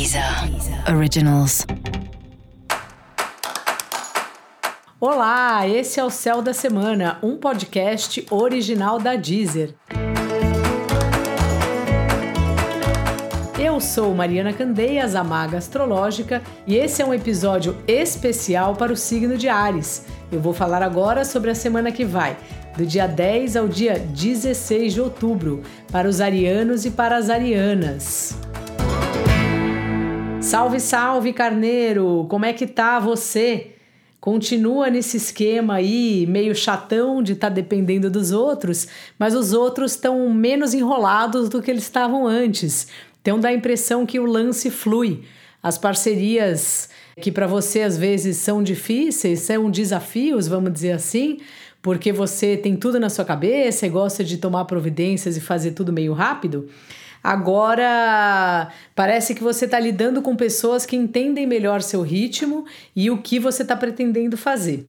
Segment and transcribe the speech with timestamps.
[0.00, 0.24] Deezer
[0.96, 1.66] Originals.
[4.98, 9.74] Olá, esse é o Céu da Semana, um podcast original da Deezer.
[13.58, 18.96] Eu sou Mariana Candeias, a maga astrológica, e esse é um episódio especial para o
[18.96, 20.06] signo de Ares.
[20.32, 22.38] Eu vou falar agora sobre a semana que vai,
[22.74, 25.62] do dia 10 ao dia 16 de outubro,
[25.92, 28.34] para os arianos e para as arianas.
[30.50, 32.26] Salve, salve, carneiro!
[32.28, 33.68] Como é que tá você?
[34.20, 39.92] Continua nesse esquema aí, meio chatão de estar tá dependendo dos outros, mas os outros
[39.92, 42.88] estão menos enrolados do que eles estavam antes.
[43.22, 45.22] Então dá a impressão que o lance flui.
[45.62, 46.88] As parcerias
[47.22, 51.38] que para você às vezes são difíceis, são desafios, vamos dizer assim,
[51.80, 55.92] porque você tem tudo na sua cabeça e gosta de tomar providências e fazer tudo
[55.92, 56.68] meio rápido.
[57.22, 62.64] Agora parece que você está lidando com pessoas que entendem melhor seu ritmo
[62.96, 64.86] e o que você está pretendendo fazer.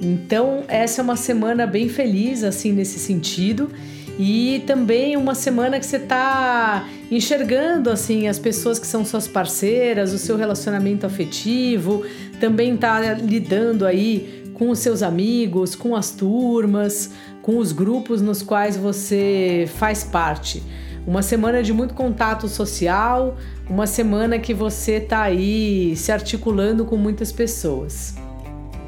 [0.00, 3.70] Então, essa é uma semana bem feliz, assim, nesse sentido.
[4.18, 10.12] E também uma semana que você está enxergando assim as pessoas que são suas parceiras,
[10.12, 12.04] o seu relacionamento afetivo,
[12.38, 18.42] também está lidando aí com os seus amigos, com as turmas, com os grupos nos
[18.42, 20.62] quais você faz parte.
[21.06, 23.38] Uma semana de muito contato social,
[23.70, 28.14] uma semana que você está aí se articulando com muitas pessoas.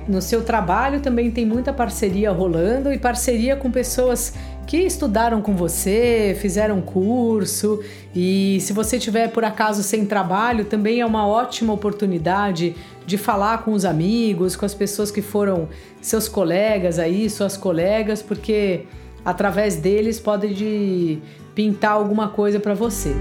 [0.07, 4.35] No seu trabalho também tem muita parceria rolando e parceria com pessoas
[4.67, 7.83] que estudaram com você, fizeram curso
[8.15, 12.75] e se você tiver por acaso sem trabalho, também é uma ótima oportunidade
[13.05, 15.69] de falar com os amigos, com as pessoas que foram
[16.01, 18.87] seus colegas aí, suas colegas, porque
[19.25, 21.19] através deles pode de
[21.55, 23.15] pintar alguma coisa para você.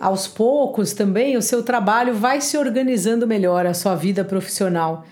[0.00, 5.04] Aos poucos também o seu trabalho vai se organizando melhor, a sua vida profissional.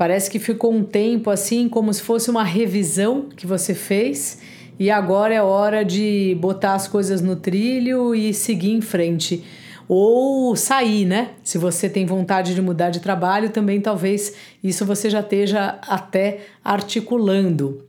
[0.00, 4.38] Parece que ficou um tempo assim, como se fosse uma revisão que você fez
[4.78, 9.44] e agora é hora de botar as coisas no trilho e seguir em frente.
[9.86, 11.32] Ou sair, né?
[11.44, 14.32] Se você tem vontade de mudar de trabalho, também talvez
[14.64, 17.84] isso você já esteja até articulando.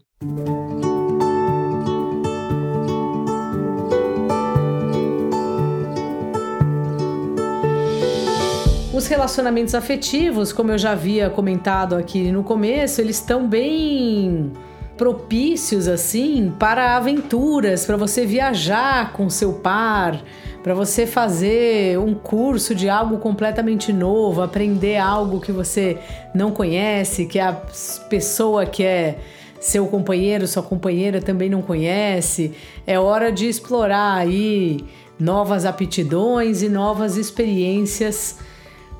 [9.01, 14.51] Os relacionamentos afetivos, como eu já havia comentado aqui no começo, eles estão bem
[14.95, 20.22] propícios assim para aventuras, para você viajar com seu par,
[20.61, 25.97] para você fazer um curso de algo completamente novo, aprender algo que você
[26.31, 27.53] não conhece, que a
[28.07, 29.17] pessoa que é
[29.59, 32.53] seu companheiro, sua companheira também não conhece.
[32.85, 34.78] É hora de explorar aí
[35.19, 38.38] novas aptidões e novas experiências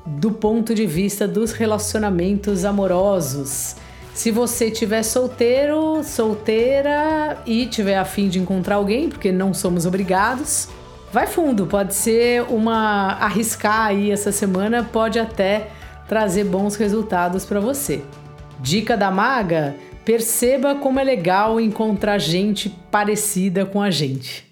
[0.06, 3.76] do ponto de vista dos relacionamentos amorosos.
[4.14, 10.68] Se você tiver solteiro, solteira e tiver afim de encontrar alguém, porque não somos obrigados,
[11.12, 11.66] vai fundo.
[11.66, 15.68] Pode ser uma arriscar aí essa semana, pode até
[16.06, 18.02] trazer bons resultados para você.
[18.60, 19.74] Dica da maga:
[20.04, 24.51] perceba como é legal encontrar gente parecida com a gente.